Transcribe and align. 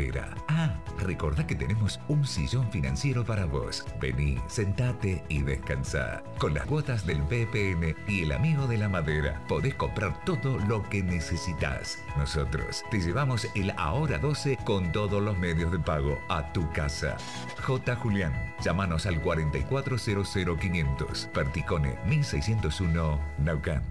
madera. 0.00 0.34
Ah, 0.48 0.74
recordá 0.98 1.46
que 1.46 1.54
tenemos 1.54 2.00
un 2.08 2.26
sillón 2.26 2.70
financiero 2.70 3.24
para 3.24 3.44
vos. 3.44 3.84
Vení, 4.00 4.38
sentate 4.48 5.22
y 5.28 5.42
descansa. 5.42 6.22
Con 6.38 6.54
las 6.54 6.64
cuotas 6.66 7.06
del 7.06 7.22
BPN 7.22 7.94
y 8.08 8.22
el 8.22 8.32
amigo 8.32 8.66
de 8.66 8.78
la 8.78 8.88
madera, 8.88 9.42
podés 9.46 9.74
comprar 9.74 10.24
todo 10.24 10.58
lo 10.68 10.88
que 10.88 11.02
necesitas. 11.02 11.98
Nosotros 12.16 12.82
te 12.90 13.00
llevamos 13.00 13.46
el 13.54 13.72
Ahora 13.76 14.18
12 14.18 14.58
con 14.64 14.90
todos 14.92 15.22
los 15.22 15.38
medios 15.38 15.70
de 15.72 15.78
pago 15.78 16.18
a 16.28 16.52
tu 16.52 16.70
casa. 16.72 17.16
J. 17.62 17.96
Julián, 17.96 18.32
llámanos 18.64 19.06
al 19.06 19.22
4400500, 19.22 21.30
Perticone 21.32 21.98
1601, 22.06 23.20
Naucán. 23.38 23.82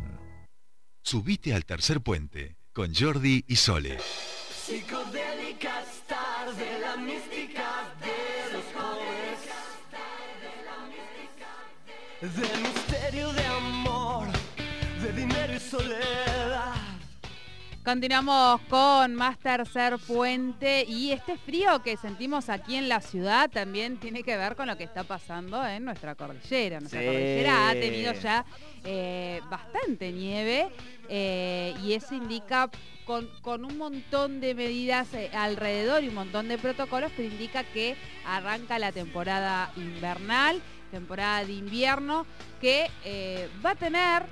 Subite 1.04 1.54
al 1.54 1.66
tercer 1.66 2.02
puente 2.02 2.58
con 2.74 2.94
Jordi 2.94 3.44
y 3.48 3.56
Sole. 3.56 3.98
Tarde, 5.58 6.80
la 6.80 6.96
mística 6.96 7.90
de 8.02 8.54
los 8.54 8.64
jóvenes. 8.76 9.40
De 12.22 12.58
misterio 12.62 13.34
de 13.34 13.46
amor, 13.48 14.28
de 15.02 15.12
dinero 15.12 15.54
y 15.56 15.60
soledad. 15.60 16.29
Continuamos 17.90 18.62
con 18.70 19.16
más 19.16 19.40
tercer 19.40 19.98
puente 19.98 20.86
y 20.88 21.12
este 21.12 21.40
frío 21.40 21.82
que 21.82 21.98
sentimos 21.98 22.48
aquí 22.48 22.76
en 22.76 22.88
la 22.88 23.02
ciudad 23.02 23.50
también 23.50 23.98
tiene 23.98 24.22
que 24.22 24.38
ver 24.38 24.56
con 24.56 24.68
lo 24.68 24.78
que 24.78 24.84
está 24.84 25.04
pasando 25.06 25.66
en 25.66 25.86
nuestra 25.86 26.14
cordillera. 26.14 26.80
Nuestra 26.80 27.00
Sí. 27.00 27.08
cordillera 27.08 27.70
ha 27.70 27.74
tenido 27.74 28.14
ya 28.14 28.46
eh, 28.86 29.42
bastante 29.50 30.12
nieve 30.12 30.68
eh, 31.10 31.74
y 31.84 31.94
eso 31.94 32.14
indica 32.14 32.70
con, 33.06 33.28
con 33.42 33.66
un 33.66 33.76
montón 33.80 34.40
de 34.40 34.54
medidas 34.54 35.12
eh, 35.16 35.32
alrededor 35.34 36.04
y 36.04 36.10
un 36.10 36.14
montón 36.14 36.48
de 36.48 36.60
protocolos, 36.60 37.12
pero 37.18 37.28
indica 37.28 37.64
que 37.64 37.96
arranca 38.24 38.78
la 38.78 38.92
temporada 38.92 39.72
invernal, 39.76 40.62
temporada 40.92 41.44
de 41.44 41.54
invierno, 41.54 42.28
que 42.62 42.86
eh, 43.04 43.50
va 43.66 43.72
a 43.72 43.76
tener 43.76 44.28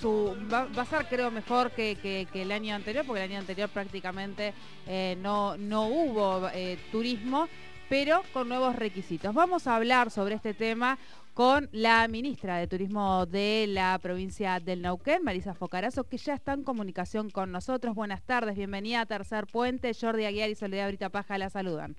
su, 0.00 0.36
va, 0.52 0.68
a 0.76 0.84
ser 0.86 1.06
creo 1.06 1.30
mejor 1.30 1.70
que, 1.72 2.26
el 2.32 2.52
año 2.52 2.74
anterior, 2.74 3.04
porque 3.06 3.22
el 3.24 3.30
año 3.30 3.40
anterior 3.40 3.68
prácticamente 3.68 4.54
eh, 4.86 5.16
no, 5.18 5.56
no 5.56 5.86
hubo 5.88 6.48
eh, 6.54 6.78
turismo, 6.90 7.48
pero 7.88 8.22
con 8.32 8.48
nuevos 8.48 8.76
requisitos. 8.76 9.34
Vamos 9.34 9.66
a 9.66 9.76
hablar 9.76 10.10
sobre 10.10 10.36
este 10.36 10.54
tema 10.54 10.98
con 11.34 11.68
la 11.72 12.06
ministra 12.08 12.58
de 12.58 12.66
Turismo 12.66 13.24
de 13.26 13.66
la 13.68 13.98
provincia 14.00 14.60
del 14.60 14.82
Neuquén, 14.82 15.22
Marisa 15.22 15.54
Focarazo, 15.54 16.04
que 16.04 16.16
ya 16.18 16.34
está 16.34 16.52
en 16.52 16.64
comunicación 16.64 17.30
con 17.30 17.50
nosotros. 17.52 17.94
Buenas 17.94 18.22
tardes, 18.22 18.56
bienvenida 18.56 19.00
a 19.02 19.06
Tercer 19.06 19.46
Puente. 19.46 19.92
Jordi 19.98 20.24
Aguiar 20.24 20.50
y 20.50 20.54
Soledad 20.54 20.88
Brita 20.88 21.08
Paja 21.08 21.38
la 21.38 21.50
saludan. 21.50 21.96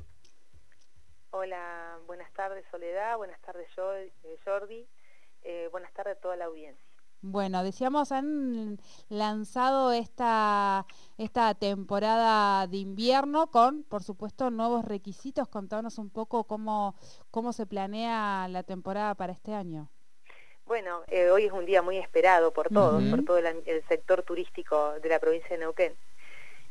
Hola, 1.32 1.98
buenas 2.08 2.32
tardes 2.34 2.66
Soledad, 2.72 3.16
buenas 3.18 3.40
tardes 3.42 3.68
Jo- 3.76 4.36
Jordi, 4.44 4.86
eh, 5.44 5.70
buenas 5.72 5.94
tardes 5.94 6.18
a 6.18 6.20
toda 6.22 6.36
la 6.36 6.46
audiencia. 6.46 6.91
Bueno, 7.24 7.64
decíamos, 7.64 8.12
han 8.12 8.80
lanzado 9.10 9.92
esta, 9.92 10.88
esta 11.20 11.54
temporada 11.54 12.66
de 12.66 12.78
invierno 12.78 13.52
con, 13.52 13.84
por 13.84 14.02
supuesto, 14.02 14.50
nuevos 14.50 14.86
requisitos. 14.86 15.48
Contanos 15.48 16.00
un 16.00 16.10
poco 16.10 16.46
cómo, 16.46 16.96
cómo 17.30 17.54
se 17.54 17.68
planea 17.68 18.48
la 18.50 18.64
temporada 18.64 19.14
para 19.14 19.34
este 19.34 19.54
año. 19.54 19.90
Bueno, 20.66 21.02
eh, 21.10 21.30
hoy 21.30 21.46
es 21.46 21.52
un 21.52 21.66
día 21.66 21.84
muy 21.84 21.98
esperado 21.98 22.54
por 22.54 22.70
todos, 22.70 23.04
por 23.04 23.24
todo 23.24 23.38
el, 23.38 23.46
el 23.66 23.84
sector 23.88 24.24
turístico 24.24 24.94
de 25.02 25.10
la 25.10 25.20
provincia 25.20 25.50
de 25.50 25.58
Neuquén. 25.60 25.94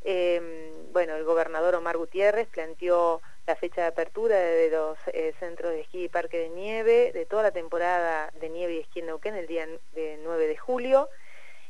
Eh, 0.02 0.72
bueno, 0.92 1.14
el 1.14 1.24
gobernador 1.24 1.74
Omar 1.74 1.96
Gutiérrez 1.96 2.48
planteó 2.48 3.20
la 3.50 3.56
fecha 3.56 3.80
de 3.80 3.88
apertura 3.88 4.38
de 4.38 4.70
los 4.70 4.96
eh, 5.08 5.34
centros 5.40 5.72
de 5.72 5.80
esquí 5.80 6.04
y 6.04 6.08
parque 6.08 6.38
de 6.38 6.50
nieve 6.50 7.10
de 7.12 7.26
toda 7.26 7.42
la 7.42 7.50
temporada 7.50 8.30
de 8.40 8.48
nieve 8.48 8.74
y 8.74 8.78
esquí 8.78 9.00
en 9.00 9.06
Neuquén 9.06 9.34
el 9.34 9.48
día 9.48 9.66
de 9.92 10.20
9 10.22 10.46
de 10.46 10.56
julio 10.56 11.08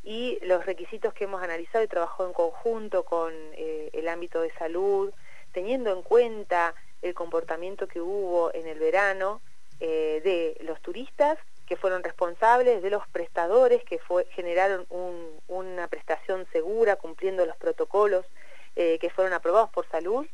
y 0.04 0.38
los 0.42 0.66
requisitos 0.66 1.14
que 1.14 1.24
hemos 1.24 1.42
analizado 1.42 1.82
y 1.82 1.88
trabajado 1.88 2.26
en 2.28 2.34
conjunto 2.34 3.04
con 3.06 3.32
eh, 3.54 3.88
el 3.94 4.08
ámbito 4.08 4.42
de 4.42 4.52
salud, 4.58 5.10
teniendo 5.52 5.90
en 5.90 6.02
cuenta 6.02 6.74
el 7.00 7.14
comportamiento 7.14 7.88
que 7.88 8.02
hubo 8.02 8.52
en 8.52 8.66
el 8.66 8.78
verano 8.78 9.40
eh, 9.80 10.20
de 10.22 10.62
los 10.64 10.82
turistas 10.82 11.38
que 11.66 11.76
fueron 11.76 12.02
responsables, 12.02 12.82
de 12.82 12.90
los 12.90 13.08
prestadores 13.08 13.82
que 13.84 13.98
fue- 13.98 14.26
generaron 14.32 14.84
un- 14.90 15.40
una 15.48 15.88
prestación 15.88 16.46
segura 16.52 16.96
cumpliendo 16.96 17.46
los 17.46 17.56
protocolos 17.56 18.26
que 18.74 19.10
fueron 19.14 19.32
aprobados 19.34 19.68
por 19.70 19.86
salud. 19.90 20.26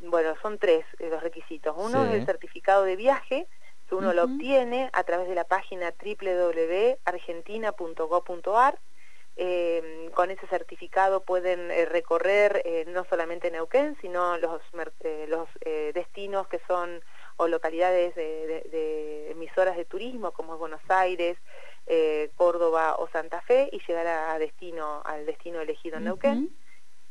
Bueno, 0.00 0.34
son 0.42 0.58
tres 0.58 0.84
eh, 0.98 1.08
los 1.10 1.22
requisitos. 1.22 1.74
Uno 1.76 2.02
Sí. 2.04 2.08
es 2.10 2.14
el 2.20 2.26
certificado 2.26 2.84
de 2.84 2.96
viaje, 2.96 3.46
que 3.88 3.94
uno 3.94 4.12
lo 4.12 4.24
obtiene 4.24 4.90
a 4.92 5.04
través 5.04 5.28
de 5.28 5.34
la 5.34 5.44
página 5.44 5.94
www.argentina.gov.ar. 7.46 8.78
Eh, 9.38 10.10
con 10.14 10.30
ese 10.30 10.46
certificado 10.46 11.20
pueden 11.22 11.70
eh, 11.70 11.84
recorrer 11.84 12.62
eh, 12.64 12.86
no 12.88 13.04
solamente 13.04 13.50
Neuquén, 13.50 13.94
sino 14.00 14.38
los, 14.38 14.62
los 15.28 15.46
destinos 15.92 16.48
que 16.48 16.58
son 16.66 17.02
o 17.36 17.46
localidades 17.46 18.14
de, 18.14 18.46
de- 18.46 18.62
de 18.70 19.30
emisoras 19.32 19.76
de 19.76 19.84
turismo 19.84 20.32
como 20.32 20.54
es 20.54 20.58
Buenos 20.58 20.80
Aires, 20.88 21.36
Córdoba 22.34 22.96
o 22.98 23.08
Santa 23.08 23.42
Fe 23.42 23.68
y 23.70 23.80
llegar 23.86 24.06
a 24.06 24.38
destino 24.38 25.02
al 25.04 25.26
destino 25.26 25.60
elegido 25.60 25.98
en 25.98 26.04
Neuquén 26.04 26.50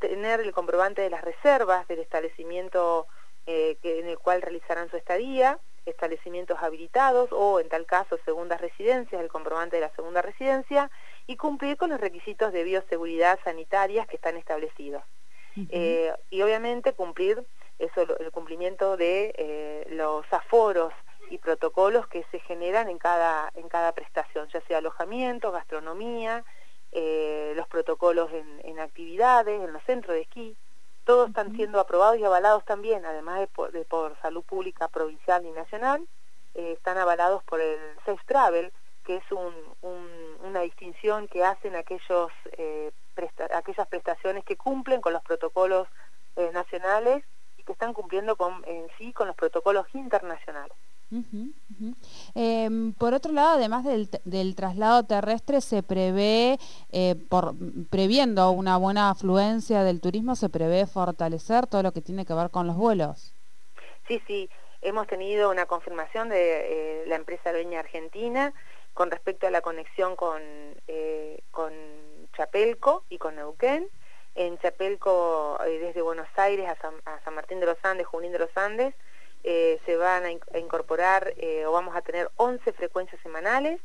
Tener 0.07 0.39
el 0.39 0.51
comprobante 0.51 1.01
de 1.01 1.09
las 1.09 1.23
reservas 1.23 1.87
del 1.87 1.99
establecimiento 1.99 3.07
eh, 3.47 3.77
que, 3.81 3.99
en 3.99 4.07
el 4.07 4.19
cual 4.19 4.41
realizarán 4.41 4.89
su 4.89 4.97
estadía, 4.97 5.59
establecimientos 5.85 6.57
habilitados 6.61 7.29
o, 7.31 7.59
en 7.59 7.69
tal 7.69 7.85
caso, 7.87 8.17
segundas 8.23 8.61
residencias, 8.61 9.19
el 9.19 9.29
comprobante 9.29 9.77
de 9.77 9.81
la 9.81 9.95
segunda 9.95 10.21
residencia 10.21 10.91
y 11.25 11.37
cumplir 11.37 11.75
con 11.77 11.89
los 11.89 11.99
requisitos 11.99 12.53
de 12.53 12.63
bioseguridad 12.63 13.39
sanitarias 13.43 14.07
que 14.07 14.17
están 14.17 14.37
establecidos. 14.37 15.03
Eh, 15.69 16.13
y 16.29 16.41
obviamente 16.41 16.93
cumplir 16.93 17.43
eso, 17.79 18.01
el 18.19 18.31
cumplimiento 18.31 18.97
de 18.97 19.33
eh, 19.37 19.87
los 19.89 20.25
aforos 20.31 20.93
y 21.29 21.37
protocolos 21.37 22.07
que 22.07 22.25
se 22.29 22.39
generan 22.39 22.89
en 22.89 22.99
cada, 22.99 23.51
en 23.55 23.69
cada 23.69 23.93
prestación, 23.93 24.47
ya 24.49 24.61
sea 24.67 24.77
alojamiento, 24.79 25.51
gastronomía, 25.51 26.43
eh, 26.97 27.51
los 27.55 27.67
protocolos 27.67 28.31
en, 28.31 28.61
en 28.63 28.79
actividades, 28.79 29.61
en 29.61 29.73
los 29.73 29.83
centros 29.83 30.15
de 30.15 30.21
esquí, 30.21 30.55
todos 31.03 31.27
están 31.29 31.47
siendo 31.55 31.79
aprobados 31.79 32.17
y 32.17 32.23
avalados 32.23 32.63
también, 32.65 33.05
además 33.05 33.39
de 33.41 33.47
por, 33.47 33.71
de 33.71 33.83
por 33.85 34.17
salud 34.21 34.43
pública 34.43 34.87
provincial 34.87 35.45
y 35.45 35.51
nacional, 35.51 36.07
eh, 36.55 36.71
están 36.71 36.97
avalados 36.97 37.43
por 37.43 37.59
el 37.59 37.77
Safe 38.05 38.23
Travel, 38.25 38.71
que 39.03 39.17
es 39.17 39.31
un- 39.31 39.75
un- 39.81 40.37
una 40.41 40.61
distinción 40.61 41.27
que 41.27 41.43
hacen 41.43 41.75
aquellos, 41.75 42.31
eh, 42.57 42.91
presta- 43.13 43.49
aquellas 43.55 43.87
prestaciones 43.87 44.43
que 44.45 44.55
cumplen 44.57 45.01
con 45.01 45.13
los 45.13 45.21
protocolos 45.21 45.87
nacionales 46.53 47.23
y 47.57 47.63
que 47.63 47.71
están 47.73 47.93
cumpliendo 47.93 48.35
con, 48.35 48.61
en 48.67 48.89
sí 48.97 49.13
con 49.13 49.27
los 49.27 49.35
protocolos 49.35 49.85
internacionales. 49.93 50.75
Em, 52.33 52.93
por 52.93 53.13
otro 53.13 53.31
lado, 53.31 53.57
además 53.57 53.85
del, 53.85 54.55
traslado 54.55 55.03
terrestre, 55.03 55.61
se 55.61 55.83
prevé, 55.83 56.57
eh, 56.91 57.15
por, 57.29 57.53
previendo 57.89 58.51
una 58.51 58.77
buena 58.77 59.11
afluencia 59.11 59.83
del 59.83 60.01
turismo, 60.01 60.35
se 60.35 60.49
prevé 60.49 60.87
fortalecer 60.87 61.67
todo 61.67 61.83
lo 61.83 61.91
que 61.91 62.01
tiene 62.01 62.25
que 62.25 62.33
ver 62.33 62.49
con 62.49 62.67
los 62.67 62.75
vuelos. 62.75 63.33
Sí, 64.07 64.21
sí, 64.27 64.49
hemos 64.81 65.07
tenido 65.07 65.51
una 65.51 65.65
confirmación 65.65 66.29
de 66.29 67.01
eh, 67.01 67.07
la 67.07 67.15
empresa 67.15 67.51
dueña 67.51 67.79
argentina 67.79 68.53
con 68.93 69.11
respecto 69.11 69.47
a 69.47 69.51
la 69.51 69.61
conexión 69.61 70.15
con, 70.15 70.41
eh, 70.87 71.41
con 71.51 71.73
Chapelco 72.35 73.03
y 73.09 73.17
con 73.17 73.35
Neuquén. 73.35 73.87
En 74.35 74.57
Chapelco, 74.57 75.57
desde 75.63 76.01
Buenos 76.01 76.27
Aires 76.35 76.67
a 76.69 76.75
San, 76.75 76.93
a 77.05 77.21
San 77.23 77.35
Martín 77.35 77.61
de 77.61 77.67
los 77.67 77.77
Andes, 77.83 78.05
Junín 78.05 78.33
de 78.33 78.39
los 78.39 78.57
Andes, 78.57 78.93
eh, 79.47 79.79
se 79.85 79.95
van 79.95 80.23
a, 80.25 80.31
in- 80.31 80.39
a 80.53 80.57
incorporar 80.57 81.33
o 81.67 81.71
vamos 81.71 81.95
a 81.95 82.01
tener 82.01 82.29
11 82.37 82.73
frecuencias 82.73 83.21
semanales. 83.21 83.79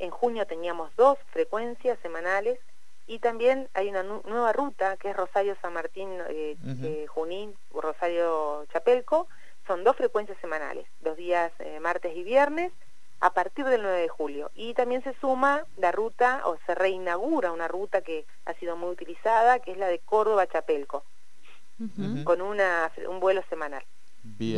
En 0.00 0.10
junio 0.10 0.44
teníamos 0.46 0.90
dos 0.96 1.16
frecuencias 1.32 1.98
semanales 2.02 2.58
y 3.06 3.20
también 3.20 3.68
hay 3.74 3.88
una 3.90 4.02
nu- 4.02 4.22
nueva 4.26 4.52
ruta 4.52 4.96
que 4.96 5.10
es 5.10 5.16
Rosario 5.16 5.56
San 5.62 5.72
Martín 5.72 6.08
eh, 6.30 6.56
eh, 6.84 7.06
Junín, 7.06 7.54
Rosario 7.72 8.64
Chapelco. 8.72 9.28
Son 9.68 9.84
dos 9.84 9.96
frecuencias 9.96 10.36
semanales, 10.40 10.84
los 11.00 11.16
días 11.16 11.52
eh, 11.60 11.78
martes 11.80 12.14
y 12.16 12.22
viernes 12.24 12.72
a 13.20 13.32
partir 13.32 13.64
del 13.66 13.82
9 13.82 14.00
de 14.00 14.08
julio. 14.08 14.50
Y 14.54 14.74
también 14.74 15.02
se 15.04 15.14
suma 15.20 15.64
la 15.76 15.92
ruta, 15.92 16.42
o 16.44 16.58
se 16.66 16.74
reinaugura 16.74 17.52
una 17.52 17.68
ruta 17.68 18.02
que 18.02 18.26
ha 18.46 18.52
sido 18.54 18.76
muy 18.76 18.90
utilizada, 18.90 19.60
que 19.60 19.70
es 19.70 19.78
la 19.78 19.86
de 19.88 20.00
Córdoba 20.00 20.46
Chapelco, 20.48 21.04
con 22.24 22.42
una, 22.42 22.90
un 23.08 23.20
vuelo 23.20 23.42
semanal. 23.48 23.84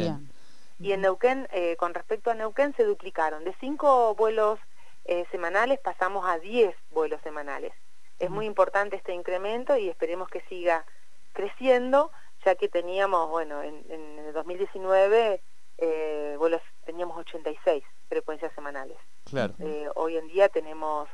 Bien. 0.03 0.31
Y 0.79 0.93
en 0.93 1.01
Neuquén, 1.03 1.49
eh, 1.53 1.77
con 1.77 1.95
respecto 1.95 2.31
a 2.31 2.35
Neuquén, 2.35 2.75
se 2.77 2.85
duplicaron. 2.85 3.45
De 3.45 3.55
cinco 3.61 4.15
vuelos 4.15 4.59
eh, 5.05 5.25
semanales 5.31 5.79
pasamos 5.79 6.27
a 6.27 6.39
10 6.39 6.75
vuelos 6.91 7.21
semanales. 7.23 7.73
Es 8.19 8.31
muy 8.31 8.47
importante 8.47 8.97
este 8.97 9.13
incremento 9.13 9.77
y 9.77 9.89
esperemos 9.89 10.29
que 10.29 10.41
siga 10.49 10.85
creciendo, 11.33 12.11
ya 12.45 12.55
que 12.55 12.69
teníamos, 12.69 13.29
bueno, 13.29 13.63
en, 13.63 13.85
el 13.91 14.33
2019 14.33 15.43
eh, 15.79 16.35
vuelos, 16.39 16.63
teníamos 16.85 17.19
86 17.19 17.85
frecuencias 18.09 18.53
semanales. 18.55 18.97
Claro. 19.25 19.55
Eh, 19.59 19.89
hoy 19.95 20.17
en 20.17 20.29
día 20.29 20.49
tenemos 20.49 21.09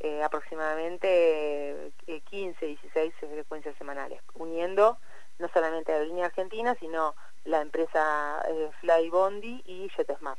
eh, 0.00 0.22
aproximadamente 0.22 1.92
15, 2.06 2.66
16 2.66 3.14
frecuencias 3.20 3.76
semanales, 3.76 4.20
uniendo 4.34 4.98
no 5.38 5.48
solamente 5.48 5.92
a 5.92 5.98
la 5.98 6.04
línea 6.04 6.26
argentina, 6.26 6.76
sino 6.80 7.14
la 7.44 7.62
empresa 7.62 8.42
Flybondi 8.80 9.62
y 9.66 9.88
JetSmart. 9.96 10.38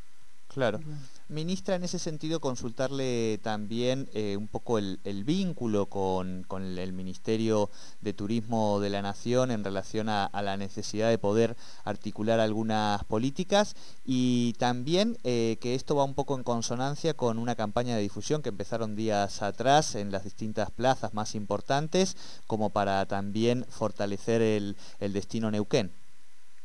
Claro. 0.50 0.80
Ministra, 1.28 1.76
en 1.76 1.84
ese 1.84 2.00
sentido, 2.00 2.40
consultarle 2.40 3.38
también 3.44 4.10
eh, 4.14 4.36
un 4.36 4.48
poco 4.48 4.80
el, 4.80 4.98
vínculo 5.24 5.86
con, 5.86 6.48
el 6.52 6.92
Ministerio 6.92 7.70
de 8.02 8.14
Turismo 8.14 8.80
de 8.80 8.90
la 8.90 9.04
Nación 9.04 9.52
en 9.52 9.64
relación 9.64 10.10
a, 10.10 10.32
la 10.34 10.58
necesidad 10.58 11.08
de 11.10 11.20
poder 11.20 11.56
articular 11.84 12.40
algunas 12.40 13.04
políticas 13.04 13.76
y 14.04 14.54
también 14.54 15.18
eh, 15.24 15.58
que 15.62 15.76
esto 15.76 15.96
va 15.96 16.04
un 16.04 16.16
poco 16.16 16.36
en 16.36 16.44
consonancia 16.44 17.14
con 17.14 17.38
una 17.38 17.54
campaña 17.54 17.96
de 17.96 18.02
difusión 18.02 18.42
que 18.42 18.50
empezaron 18.50 18.96
días 18.96 19.44
atrás 19.44 19.94
en 19.94 20.12
las 20.12 20.24
distintas 20.24 20.72
plazas 20.72 21.14
más 21.14 21.36
importantes, 21.36 22.18
como 22.48 22.72
para 22.72 23.06
también 23.06 23.66
fortalecer 23.70 24.42
el, 24.42 24.76
destino 25.00 25.52
Neuquén. 25.52 25.92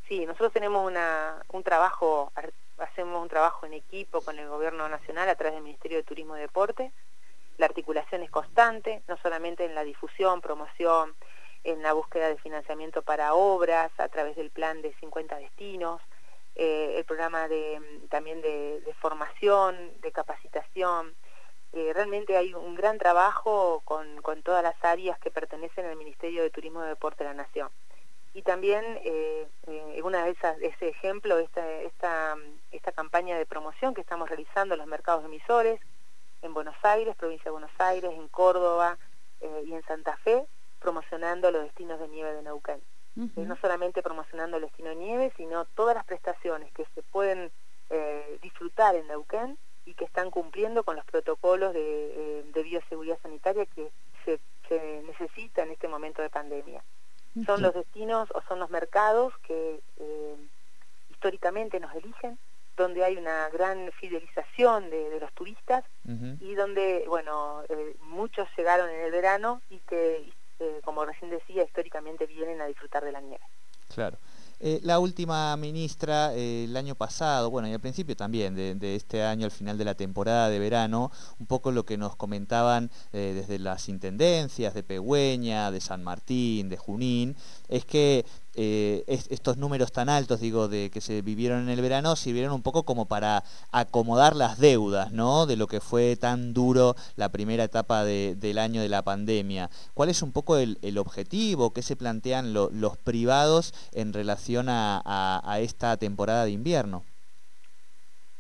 Sí, 0.09 0.27
nosotros 0.27 0.53
tenemos 0.53 0.93
un 1.49 1.62
trabajo 1.62 2.31
hacemos 2.79 3.23
un 3.23 3.29
trabajo 3.29 3.67
en 3.67 3.75
equipo 3.75 4.21
con 4.21 4.39
el 4.39 4.49
Gobierno 4.49 4.89
Nacional 4.89 5.29
a 5.29 5.35
través 5.35 5.55
del 5.55 5.65
Ministerio 5.65 5.99
de 5.99 6.03
Turismo 6.03 6.37
y 6.37 6.41
Deporte. 6.41 6.93
La 7.56 7.67
articulación 7.67 8.23
es 8.23 8.31
constante, 8.31 9.03
no 9.06 9.17
solamente 9.19 9.65
en 9.65 9.75
la 9.75 9.85
difusión, 9.85 10.41
promoción, 10.41 11.15
en 11.62 11.83
la 11.83 11.93
búsqueda 11.93 12.29
de 12.29 12.37
financiamiento 12.37 13.03
para 13.03 13.35
obras 13.35 13.91
a 13.99 14.09
través 14.09 14.37
del 14.37 14.51
plan 14.51 14.83
de 14.83 14.93
50 14.95 15.37
destinos, 15.37 16.03
eh, 16.57 16.95
el 16.97 17.05
programa 17.05 17.49
de, 17.49 17.81
también 18.11 18.43
de, 18.43 18.83
formación, 19.00 19.93
de 20.00 20.12
capacitación. 20.12 21.15
Eh, 21.73 21.93
realmente 21.95 22.37
hay 22.37 22.55
un 22.55 22.75
gran 22.75 22.99
trabajo 22.99 23.83
con 23.85 24.43
todas 24.43 24.62
las 24.62 24.77
áreas 24.85 25.19
que 25.19 25.31
pertenecen 25.31 25.87
al 25.87 25.97
Ministerio 25.97 26.43
de 26.43 26.50
Turismo 26.50 26.85
y 26.85 26.89
Deporte 26.89 27.25
de 27.25 27.31
la 27.31 27.35
Nación 27.35 27.71
y 28.35 28.43
también 28.43 28.85
eh, 29.05 29.47
eh, 29.69 30.01
una 30.03 30.25
de 30.25 30.33
esas, 30.33 30.61
ese 30.61 30.89
ejemplo, 30.89 31.39
esta, 31.39 31.67
esta, 31.83 32.37
esta 32.73 32.91
campaña 32.91 33.39
de 33.39 33.47
promoción 33.47 33.95
que 33.95 34.01
estamos 34.01 34.29
realizando 34.29 34.75
en 34.75 34.81
los 34.81 34.89
mercados 34.89 35.25
emisores, 35.25 35.81
en 36.43 36.53
Buenos 36.53 36.75
Aires, 36.83 37.15
provincia 37.17 37.45
de 37.45 37.53
Buenos 37.53 37.71
Aires, 37.79 38.11
en 38.13 38.27
Córdoba 38.29 38.99
eh, 39.41 39.63
y 39.67 39.73
en 39.73 39.85
Santa 39.85 40.17
Fe, 40.17 40.45
promocionando 40.81 41.53
los 41.53 41.63
destinos 41.63 42.01
de 42.01 42.09
nieve 42.09 42.35
de 42.35 42.43
Neuquén. 42.43 42.83
no 43.15 43.57
solamente 43.61 44.03
promocionando 44.03 44.57
el 44.57 44.65
destino 44.65 44.89
de 44.89 44.97
nieve, 44.97 45.33
sino 45.37 45.65
todas 45.67 45.95
las 45.95 46.05
prestaciones 46.05 46.73
que 46.73 46.85
se 46.95 47.03
pueden 47.03 47.53
disfrutar 48.43 48.97
en 48.97 49.07
Neuquén 49.07 49.57
y 49.85 49.95
que 49.95 50.05
están 50.05 50.33
cumpliendo 50.33 50.83
con 50.83 50.97
los 50.97 51.05
protocolos 51.05 51.73
de, 51.73 52.43
de 52.53 52.63
bioseguridad 52.65 53.21
sanitaria 53.23 53.67
que 53.67 53.93
se, 54.25 54.41
se 54.69 55.03
necesita 55.07 55.63
en 55.63 55.71
este 55.71 55.87
momento 55.87 56.21
de 56.23 56.31
pandemia. 56.31 56.83
Son 57.47 57.63
los 57.63 57.75
destinos 57.75 58.29
o 58.33 58.43
son 58.49 58.61
los 58.61 58.71
mercados 58.71 59.33
que 59.47 59.81
eh, 59.99 60.37
históricamente 61.11 61.81
nos 61.81 61.95
eligen, 61.95 62.39
donde 62.77 63.05
hay 63.05 63.17
una 63.17 63.49
gran 63.51 63.91
fidelización 63.93 64.91
de, 64.91 65.19
los 65.21 65.33
turistas 65.33 65.85
y 66.41 66.55
donde, 66.55 67.05
bueno, 67.09 67.63
eh, 67.69 67.97
muchos 68.03 68.49
llegaron 68.57 68.91
en 68.91 69.01
el 69.01 69.11
verano 69.11 69.63
y 69.71 69.79
que, 69.79 70.33
eh, 70.61 70.81
como 70.85 71.05
recién 71.05 71.31
decía, 71.31 71.65
históricamente 71.65 72.27
vienen 72.27 72.61
a 72.61 72.67
disfrutar 72.67 73.05
de 73.05 73.13
la 73.13 73.21
nieve. 73.21 73.45
Claro. 73.93 74.17
Eh, 74.61 74.81
la 74.83 74.99
última 74.99 75.56
ministra, 75.56 76.35
eh, 76.35 76.65
el 76.65 76.77
año 76.77 76.95
pasado, 76.95 77.51
bueno, 77.51 77.69
y 77.69 77.73
al 77.73 77.81
principio 77.81 78.17
también 78.17 78.55
de, 78.55 78.95
este 78.95 79.23
año, 79.23 79.45
al 79.45 79.51
final 79.51 79.77
de 79.79 79.85
la 79.85 79.95
temporada 79.95 80.49
de 80.49 80.59
verano, 80.59 81.11
un 81.39 81.47
poco 81.47 81.73
lo 81.73 81.85
que 81.85 81.97
nos 81.97 82.17
comentaban 82.17 82.91
eh, 83.12 83.33
desde 83.35 83.59
las 83.59 83.89
intendencias 83.89 84.75
de 84.75 84.83
Pegüeña, 84.83 85.71
de 85.71 85.81
San 85.81 86.03
Martín, 86.03 86.69
de 86.69 86.77
Junín, 86.77 87.37
es 87.69 87.85
que 87.85 88.25
eh, 88.56 89.03
estos 89.09 89.56
números 89.56 89.91
tan 89.91 90.09
altos, 90.09 90.39
digo, 90.39 90.69
de 90.69 90.89
que 90.91 91.01
se 91.01 91.23
vivieron 91.23 91.62
en 91.62 91.69
el 91.71 91.81
verano, 91.81 92.15
sirvieron 92.15 92.53
un 92.53 92.62
poco 92.62 92.85
como 92.85 93.06
para 93.06 93.43
acomodar 93.73 94.37
las 94.37 94.59
deudas, 94.59 95.11
¿no? 95.11 95.47
De 95.47 95.56
lo 95.56 95.67
que 95.67 95.81
fue 95.81 96.15
tan 96.15 96.55
duro 96.55 96.95
la 97.17 97.31
primera 97.31 97.65
etapa 97.65 98.05
del 98.05 98.59
año 98.59 98.81
de 98.81 98.89
la 98.89 99.03
pandemia. 99.03 99.71
¿Cuál 99.95 100.09
es 100.09 100.23
un 100.23 100.31
poco 100.31 100.56
el, 100.56 100.79
objetivo 100.99 101.73
que 101.73 101.83
se 101.83 101.97
plantean 101.97 102.53
los 102.53 102.97
privados 102.97 103.75
en 103.93 104.12
relación 104.12 104.67
a, 104.69 105.59
esta 105.61 105.97
temporada 105.97 106.45
de 106.45 106.53
invierno? 106.53 107.05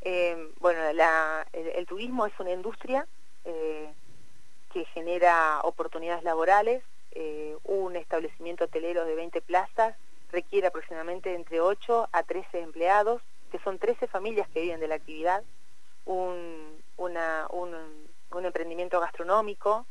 Eh, 0.02 0.52
bueno, 0.60 0.80
el, 1.52 1.86
turismo 1.86 2.26
es 2.26 2.32
una 2.38 2.52
industria 2.52 3.06
eh, 3.44 3.92
que 4.72 4.84
genera 4.86 5.60
oportunidades 5.62 6.22
laborales, 6.22 6.82
un 7.64 7.94
establecimiento 7.96 8.64
hotelero 8.64 9.04
de 9.04 9.14
20 9.14 9.40
plazas 9.42 9.94
requiere 10.34 10.66
aproximadamente 10.66 11.34
entre 11.34 11.60
8 11.60 12.08
a 12.12 12.22
13 12.24 12.60
empleados, 12.60 13.22
que 13.50 13.58
son 13.60 13.78
13 13.78 14.08
familias 14.08 14.48
que 14.48 14.60
viven 14.60 14.80
de 14.80 14.88
la 14.88 14.96
actividad, 14.96 15.42
un, 16.04 16.82
un, 16.96 18.44
emprendimiento 18.44 19.00
gastronómico 19.00 19.86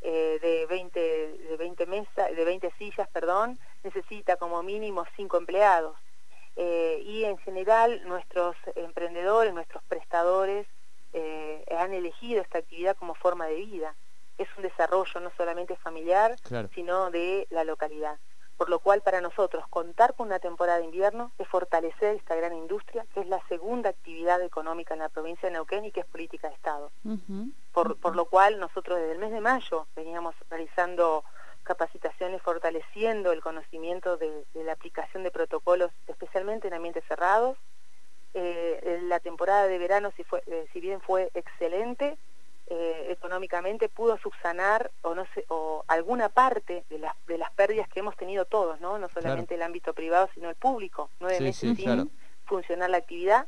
eh, 0.00 0.38
de 0.40 0.66
20, 0.66 1.00
de 1.00 1.56
20 1.58 1.86
mesas, 1.86 2.34
de 2.34 2.44
20 2.44 2.72
sillas, 2.78 3.08
perdón, 3.08 3.58
necesita 3.82 4.36
como 4.36 4.62
mínimo 4.62 5.04
5 5.16 5.36
empleados. 5.36 5.96
Eh, 6.56 7.02
y 7.04 7.24
en 7.24 7.38
general 7.38 8.02
nuestros 8.06 8.56
emprendedores, 8.76 9.52
nuestros 9.52 9.82
prestadores 9.84 10.66
eh, 11.12 11.64
han 11.76 11.92
elegido 11.92 12.40
esta 12.42 12.58
actividad 12.58 12.96
como 12.96 13.14
forma 13.14 13.46
de 13.46 13.56
vida. 13.56 13.94
Es 14.38 14.48
un 14.56 14.62
desarrollo 14.62 15.20
no 15.20 15.30
solamente 15.36 15.74
familiar, 15.76 16.36
sino 16.74 17.10
de 17.10 17.48
la 17.50 17.64
localidad 17.64 18.16
por 18.58 18.68
lo 18.68 18.80
cual 18.80 19.02
para 19.02 19.20
nosotros 19.20 19.64
contar 19.68 20.14
con 20.14 20.26
una 20.26 20.40
temporada 20.40 20.78
de 20.78 20.84
invierno 20.84 21.30
es 21.38 21.46
fortalecer 21.46 22.16
esta 22.16 22.34
gran 22.34 22.52
industria, 22.54 23.06
que 23.14 23.20
es 23.20 23.28
la 23.28 23.40
segunda 23.48 23.88
actividad 23.88 24.42
económica 24.42 24.94
en 24.94 25.00
la 25.00 25.08
provincia 25.08 25.48
de 25.48 25.52
Neuquén 25.52 25.84
y 25.84 25.92
que 25.92 26.00
es 26.00 26.06
política 26.06 26.48
de 26.48 26.54
Estado. 26.56 26.90
por, 27.72 28.16
lo 28.16 28.24
cual 28.24 28.58
nosotros 28.58 28.98
desde 28.98 29.12
el 29.12 29.18
mes 29.20 29.30
de 29.30 29.40
mayo 29.40 29.86
veníamos 29.94 30.34
realizando 30.50 31.22
capacitaciones 31.62 32.42
fortaleciendo 32.42 33.30
el 33.30 33.42
conocimiento 33.42 34.16
de, 34.16 34.44
la 34.54 34.72
aplicación 34.72 35.22
de 35.22 35.30
protocolos, 35.30 35.92
especialmente 36.08 36.66
en 36.66 36.74
ambientes 36.74 37.04
cerrados. 37.06 37.56
Eh, 38.34 39.00
la 39.04 39.20
temporada 39.20 39.68
de 39.68 39.78
verano, 39.78 40.10
si, 40.16 40.24
fue, 40.24 40.42
eh, 40.46 40.66
si 40.72 40.80
bien 40.80 41.00
fue 41.00 41.30
excelente, 41.34 42.18
eh, 42.70 43.06
económicamente 43.10 43.88
pudo 43.88 44.18
subsanar 44.18 44.90
o 45.02 45.14
no 45.14 45.24
o 45.48 45.57
alguna 45.98 46.28
parte 46.28 46.84
de 46.88 46.98
las, 46.98 47.14
de 47.26 47.38
las 47.38 47.52
pérdidas 47.52 47.88
que 47.88 48.00
hemos 48.00 48.16
tenido 48.16 48.44
todos, 48.44 48.80
¿no? 48.80 48.98
No 48.98 49.08
solamente 49.08 49.54
el 49.54 49.62
ámbito 49.62 49.92
privado, 49.92 50.28
sino 50.34 50.48
el 50.48 50.56
público, 50.56 51.10
nueve 51.20 51.40
meses 51.40 51.76
sin 51.76 52.10
funcionar 52.46 52.90
la 52.90 52.96
actividad. 52.96 53.46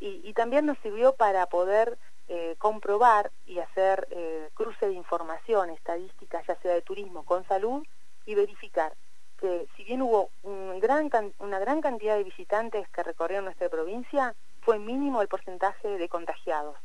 Y, 0.00 0.32
también 0.34 0.66
nos 0.66 0.78
sirvió 0.78 1.14
para 1.14 1.46
poder 1.46 1.98
eh, 2.28 2.54
comprobar 2.58 3.32
y 3.46 3.58
hacer 3.58 4.06
eh, 4.12 4.48
cruce 4.54 4.86
de 4.86 4.92
información, 4.92 5.70
estadísticas, 5.70 6.46
ya 6.46 6.54
sea 6.60 6.72
de 6.72 6.82
turismo 6.82 7.24
con 7.24 7.44
salud, 7.48 7.84
y 8.24 8.36
verificar 8.36 8.92
que 9.40 9.66
si 9.76 9.84
bien 9.84 10.02
hubo 10.02 10.30
un 10.42 10.78
gran, 10.78 11.10
una 11.38 11.58
gran 11.58 11.80
cantidad 11.80 12.16
de 12.16 12.24
visitantes 12.24 12.88
que 12.90 13.02
recorrieron 13.02 13.46
nuestra 13.46 13.68
provincia, 13.68 14.34
fue 14.60 14.78
mínimo 14.78 15.22
el 15.22 15.28
porcentaje 15.28 15.88
de 15.88 16.08
contagiados. 16.08 16.76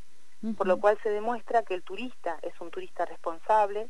Por 0.57 0.67
lo 0.67 0.77
cual 0.77 0.97
se 1.01 1.09
demuestra 1.09 1.63
que 1.63 1.73
el 1.73 1.83
turista 1.83 2.37
es 2.41 2.53
un 2.59 2.69
turista 2.69 3.05
responsable 3.05 3.87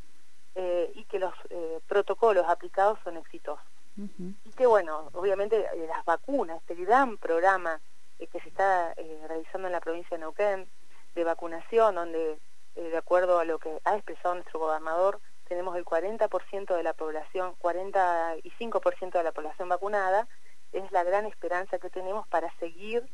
eh, 0.55 0.91
y 0.95 1.03
que 1.05 1.19
los 1.19 1.33
eh, 1.49 1.79
protocolos 1.87 2.45
aplicados 2.47 2.99
son 3.03 3.17
exitosos. 3.17 3.65
Y 3.95 4.51
que 4.55 4.65
bueno, 4.65 5.09
obviamente 5.13 5.59
eh, 5.59 5.87
las 5.87 6.03
vacunas, 6.03 6.59
este 6.61 6.75
gran 6.83 7.17
programa 7.17 7.79
que 8.17 8.39
se 8.39 8.49
está 8.49 8.93
realizando 9.27 9.67
en 9.67 9.73
la 9.73 9.81
provincia 9.81 10.15
de 10.15 10.21
Neuquén 10.21 10.65
de 11.13 11.23
vacunación, 11.25 11.95
donde 11.95 12.39
de 12.73 12.97
acuerdo 12.97 13.37
a 13.37 13.43
lo 13.43 13.59
que 13.59 13.81
ha 13.83 13.95
expresado 13.95 14.35
nuestro 14.35 14.59
gobernador, 14.59 15.19
tenemos 15.49 15.75
el 15.75 15.83
40% 15.83 16.73
de 16.73 16.83
la 16.83 16.93
población, 16.93 17.53
45% 17.59 19.11
de 19.11 19.23
la 19.23 19.33
población 19.33 19.67
vacunada, 19.67 20.27
es 20.71 20.89
la 20.93 21.03
gran 21.03 21.25
esperanza 21.25 21.79
que 21.79 21.89
tenemos 21.89 22.25
para 22.29 22.49
seguir 22.59 23.05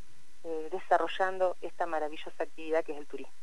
eh, 0.43 0.69
desarrollando 0.71 1.57
esta 1.61 1.85
maravillosa 1.85 2.43
actividad 2.43 2.83
que 2.83 2.93
es 2.93 2.97
el 2.99 3.07
turismo. 3.07 3.33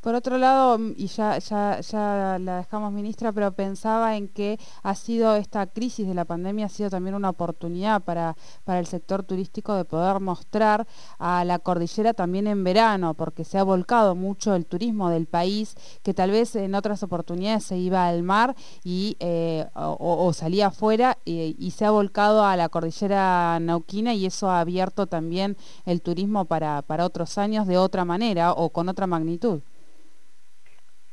Por 0.00 0.14
otro 0.14 0.38
lado, 0.38 0.78
mm, 0.78 0.92
y 0.96 1.06
ya, 1.06 1.38
ya, 1.38 1.80
ya 1.80 2.38
la 2.38 2.58
dejamos 2.58 2.92
ministra, 2.92 3.32
pero 3.32 3.52
pensaba 3.52 4.16
en 4.16 4.28
que 4.28 4.58
ha 4.82 4.94
sido 4.94 5.34
esta 5.36 5.66
crisis 5.66 6.06
de 6.06 6.14
la 6.14 6.24
pandemia, 6.24 6.66
ha 6.66 6.68
sido 6.68 6.90
también 6.90 7.14
una 7.14 7.30
oportunidad 7.30 8.02
para, 8.02 8.36
para 8.64 8.78
el 8.78 8.86
sector 8.86 9.22
turístico 9.22 9.74
de 9.74 9.84
poder 9.84 10.20
mostrar 10.20 10.86
a 11.18 11.44
la 11.44 11.58
cordillera 11.58 12.14
también 12.14 12.46
en 12.46 12.64
verano, 12.64 13.14
porque 13.14 13.44
se 13.44 13.58
ha 13.58 13.62
volcado 13.64 14.14
mucho 14.14 14.54
el 14.54 14.66
turismo 14.66 15.10
del 15.10 15.26
país, 15.26 15.74
que 16.02 16.14
tal 16.14 16.30
vez 16.30 16.54
en 16.54 16.74
otras 16.74 17.02
oportunidades 17.02 17.64
se 17.64 17.76
iba 17.76 18.06
al 18.06 18.22
mar 18.22 18.54
y, 18.82 19.16
eh, 19.20 19.66
o, 19.74 20.32
salía 20.32 20.68
afuera 20.68 21.18
y, 21.24 21.72
se 21.74 21.84
ha 21.84 21.90
volcado 21.90 22.44
a 22.44 22.56
la 22.56 22.68
cordillera 22.68 23.58
nauquina 23.58 24.14
y 24.14 24.26
eso 24.26 24.48
ha 24.48 24.60
abierto 24.60 25.06
también 25.06 25.56
el 25.86 26.02
turismo 26.04 26.44
para, 26.44 26.82
para 26.82 27.04
otros 27.04 27.36
años 27.38 27.66
de 27.66 27.76
otra 27.76 28.04
manera 28.04 28.52
o 28.52 28.70
con 28.70 28.88
otra 28.88 29.08
magnitud. 29.08 29.60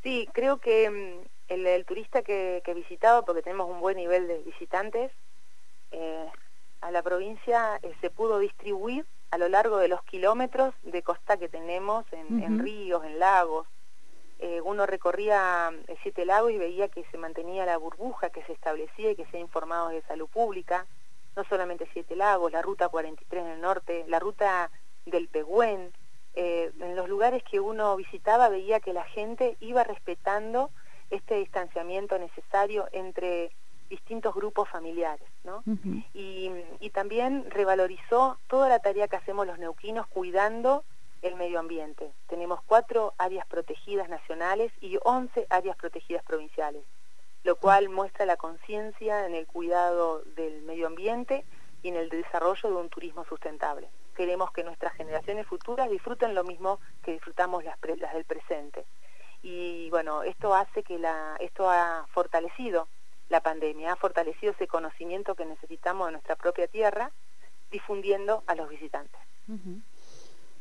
Sí, 0.03 0.27
creo 0.33 0.57
que 0.57 0.89
mm, 0.89 1.27
el, 1.47 1.85
turista 1.85 2.21
que, 2.21 2.61
que, 2.63 2.73
visitaba, 2.75 3.23
porque 3.23 3.41
tenemos 3.41 3.69
un 3.69 3.79
buen 3.79 3.97
nivel 3.97 4.27
de 4.27 4.39
visitantes, 4.43 5.11
eh, 5.91 6.29
a 6.81 6.91
la 6.91 7.03
provincia 7.03 7.79
eh, 7.83 7.93
se 8.01 8.09
pudo 8.09 8.39
distribuir 8.39 9.05
a 9.29 9.37
lo 9.37 9.47
largo 9.47 9.77
de 9.77 9.87
los 9.87 10.03
kilómetros 10.03 10.73
de 10.83 11.03
costa 11.03 11.37
que 11.37 11.47
tenemos 11.47 12.05
en, 12.11 12.59
ríos, 12.59 13.03
en 13.05 13.19
lagos. 13.19 13.67
Eh, 14.39 14.59
uno 14.61 14.85
recorría 14.85 15.71
siete 16.01 16.25
lagos 16.25 16.51
y 16.51 16.57
veía 16.57 16.89
que 16.89 17.05
se 17.11 17.17
mantenía 17.17 17.65
la 17.65 17.77
burbuja 17.77 18.31
que 18.31 18.43
se 18.43 18.53
establecía 18.53 19.11
y 19.11 19.15
que 19.15 19.25
se 19.27 19.37
ha 19.37 19.39
informado 19.39 19.89
de 19.89 20.01
salud 20.01 20.27
pública. 20.27 20.85
No 21.35 21.45
solamente 21.45 21.87
siete 21.93 22.15
lagos, 22.15 22.51
la 22.51 22.61
ruta 22.61 22.89
43 22.89 23.43
en 23.43 23.51
el 23.51 23.61
norte, 23.61 24.03
la 24.07 24.19
ruta 24.19 24.69
del 25.05 25.27
Pehuen, 25.27 25.91
eh, 26.33 26.71
en 26.79 26.95
los 26.95 27.09
lugares 27.09 27.43
que 27.43 27.59
uno 27.59 27.95
visitaba 27.97 28.47
veía 28.49 28.79
que 28.79 28.93
la 28.93 29.03
gente 29.03 29.57
iba 29.59 29.83
respetando 29.83 30.71
este 31.09 31.35
distanciamiento 31.35 32.17
necesario 32.17 32.87
entre 32.93 33.51
distintos 33.89 34.33
grupos 34.33 34.69
familiares, 34.69 35.27
¿no? 35.43 35.61
y, 36.13 36.49
y, 36.79 36.89
también 36.91 37.51
revalorizó 37.51 38.37
toda 38.47 38.69
la 38.69 38.79
tarea 38.79 39.09
que 39.09 39.17
hacemos 39.17 39.45
los 39.45 39.59
neuquinos 39.59 40.07
cuidando 40.07 40.85
el 41.21 41.35
medio 41.35 41.59
ambiente. 41.59 42.09
Tenemos 42.27 42.61
cuatro 42.65 43.13
áreas 43.17 43.45
protegidas 43.47 44.07
nacionales 44.07 44.71
y 44.79 44.97
once 45.03 45.45
áreas 45.49 45.75
protegidas 45.75 46.23
provinciales, 46.23 46.85
lo 47.43 47.57
cual 47.57 47.89
muestra 47.89 48.25
la 48.25 48.37
conciencia 48.37 49.25
en 49.25 49.35
el 49.35 49.45
cuidado 49.45 50.21
del 50.37 50.61
medio 50.61 50.87
ambiente 50.87 51.43
y 51.83 51.89
en 51.89 51.97
el 51.97 52.07
desarrollo 52.07 52.69
de 52.69 52.75
un 52.75 52.87
turismo 52.87 53.25
sustentable 53.25 53.89
queremos 54.11 54.51
que 54.51 54.63
nuestras 54.63 54.93
generaciones 54.93 55.47
futuras 55.47 55.89
disfruten 55.89 56.35
lo 56.35 56.43
mismo 56.43 56.79
que 57.03 57.13
disfrutamos 57.13 57.63
las, 57.63 57.79
del 57.79 58.25
presente. 58.25 58.85
Y 59.41 59.89
bueno, 59.89 60.23
esto 60.23 60.53
hace 60.53 60.83
que 60.83 60.99
la, 60.99 61.35
esto 61.39 61.69
ha 61.69 62.05
fortalecido 62.13 62.87
la 63.29 63.41
pandemia, 63.41 63.93
ha 63.93 63.95
fortalecido 63.95 64.51
ese 64.53 64.67
conocimiento 64.67 65.35
que 65.35 65.45
necesitamos 65.45 66.07
de 66.07 66.11
nuestra 66.13 66.35
propia 66.35 66.67
tierra, 66.67 67.11
difundiendo 67.71 68.43
a 68.47 68.55
los 68.55 68.69
visitantes. 68.69 69.19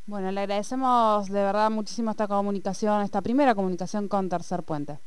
Bueno, 0.06 0.30
le 0.32 0.40
agradecemos 0.40 1.28
de 1.28 1.42
verdad 1.42 1.70
muchísimo 1.70 2.10
esta 2.10 2.26
comunicación, 2.26 3.02
esta 3.02 3.20
primera 3.20 3.54
comunicación 3.54 4.08
con 4.08 4.28
Tercer 4.28 4.62
Puente. 4.62 4.98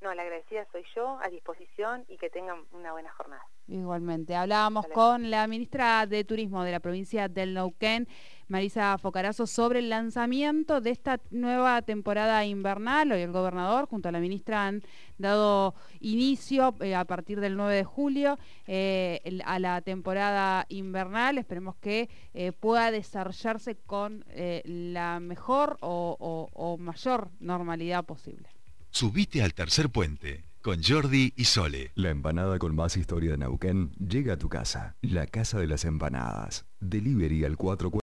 No, 0.00 0.14
la 0.14 0.22
agradecida 0.22 0.66
soy 0.70 0.84
yo, 0.94 1.18
a 1.22 1.28
disposición 1.28 2.04
y 2.08 2.16
que 2.16 2.30
tengan 2.30 2.64
una 2.72 2.92
buena 2.92 3.10
jornada. 3.12 3.44
Igualmente. 3.68 4.36
Hablábamos 4.36 4.86
con 4.86 5.28
la 5.28 5.46
ministra 5.48 6.06
de 6.06 6.22
Turismo 6.22 6.62
de 6.62 6.70
la 6.70 6.78
provincia 6.78 7.28
del 7.28 7.54
Neuquén, 7.54 8.06
Marisa 8.46 8.96
Focarazo, 8.96 9.48
sobre 9.48 9.80
el 9.80 9.88
lanzamiento 9.90 10.80
de 10.80 10.90
esta 10.90 11.20
nueva 11.32 11.82
temporada 11.82 12.44
invernal. 12.44 13.10
Hoy 13.10 13.22
el 13.22 13.32
gobernador 13.32 13.88
junto 13.88 14.08
a 14.08 14.12
la 14.12 14.20
ministra 14.20 14.68
han 14.68 14.84
dado 15.18 15.74
inicio 15.98 16.76
eh, 16.80 16.94
a 16.94 17.04
partir 17.04 17.40
del 17.40 17.56
9 17.56 17.74
de 17.74 17.84
julio 17.84 18.38
eh, 18.68 19.40
a 19.44 19.58
la 19.58 19.80
temporada 19.80 20.66
invernal. 20.68 21.36
Esperemos 21.36 21.74
que 21.76 22.08
eh, 22.34 22.52
pueda 22.52 22.92
desarrollarse 22.92 23.74
con 23.74 24.24
la 24.34 25.18
mejor 25.18 25.76
o 25.80 26.76
mayor 26.78 27.30
normalidad 27.40 28.04
posible. 28.04 28.48
Subite 28.90 29.42
al 29.42 29.54
tercer 29.54 29.90
puente 29.90 30.44
con 30.66 30.82
Jordi 30.82 31.32
y 31.36 31.44
Sole. 31.44 31.92
La 31.94 32.10
empanada 32.10 32.58
con 32.58 32.74
más 32.74 32.96
historia 32.96 33.30
de 33.30 33.38
Neuquén 33.38 33.92
llega 34.00 34.32
a 34.32 34.36
tu 34.36 34.48
casa. 34.48 34.96
La 35.00 35.28
Casa 35.28 35.60
de 35.60 35.68
las 35.68 35.84
Empanadas. 35.84 36.66
Delivery 36.80 37.44
al 37.44 37.56
44 37.56 37.92